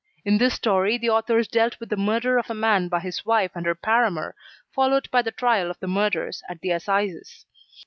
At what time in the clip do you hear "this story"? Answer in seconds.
0.39-0.97